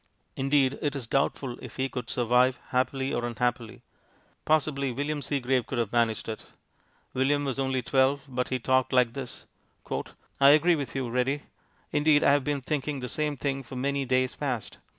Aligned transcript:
Indeed 0.35 0.79
it 0.81 0.95
is 0.95 1.05
doubtful 1.05 1.57
if 1.61 1.75
he 1.75 1.87
could 1.87 2.09
survive, 2.09 2.57
happily 2.69 3.13
or 3.13 3.23
unhappily. 3.23 3.83
Possibly 4.45 4.91
William 4.91 5.21
Seagrave 5.21 5.67
could 5.67 5.77
have 5.77 5.91
managed 5.91 6.27
it. 6.27 6.47
William 7.13 7.45
was 7.45 7.59
only 7.59 7.83
twelve, 7.83 8.21
but 8.27 8.49
he 8.49 8.57
talked 8.57 8.91
like 8.91 9.13
this: 9.13 9.45
"I 10.39 10.49
agree 10.49 10.73
with 10.75 10.95
you, 10.95 11.07
Ready. 11.07 11.43
Indeed 11.91 12.23
I 12.23 12.31
have 12.31 12.43
been 12.43 12.61
thinking 12.61 12.99
the 12.99 13.07
same 13.07 13.37
thing 13.37 13.61
for 13.61 13.75
many 13.75 14.03
days 14.05 14.33
past.... 14.35 14.79